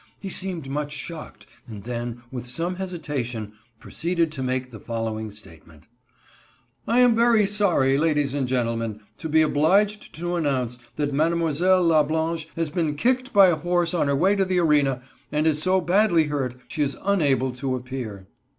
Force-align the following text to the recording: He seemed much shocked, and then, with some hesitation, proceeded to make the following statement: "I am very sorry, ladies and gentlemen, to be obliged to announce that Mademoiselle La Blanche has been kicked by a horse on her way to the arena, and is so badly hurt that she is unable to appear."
He 0.19 0.29
seemed 0.29 0.67
much 0.67 0.93
shocked, 0.93 1.45
and 1.67 1.83
then, 1.83 2.23
with 2.31 2.47
some 2.47 2.77
hesitation, 2.77 3.53
proceeded 3.79 4.31
to 4.31 4.41
make 4.41 4.71
the 4.71 4.79
following 4.79 5.29
statement: 5.29 5.83
"I 6.87 7.01
am 7.01 7.15
very 7.15 7.45
sorry, 7.45 7.99
ladies 7.99 8.33
and 8.33 8.47
gentlemen, 8.47 9.01
to 9.19 9.29
be 9.29 9.43
obliged 9.43 10.15
to 10.15 10.37
announce 10.37 10.79
that 10.95 11.13
Mademoiselle 11.13 11.83
La 11.83 12.01
Blanche 12.01 12.47
has 12.55 12.71
been 12.71 12.95
kicked 12.95 13.31
by 13.31 13.49
a 13.49 13.55
horse 13.55 13.93
on 13.93 14.07
her 14.07 14.15
way 14.15 14.35
to 14.35 14.43
the 14.43 14.57
arena, 14.57 15.03
and 15.31 15.45
is 15.45 15.61
so 15.61 15.79
badly 15.79 16.23
hurt 16.23 16.53
that 16.53 16.61
she 16.67 16.81
is 16.81 16.97
unable 17.03 17.51
to 17.53 17.75
appear." 17.75 18.25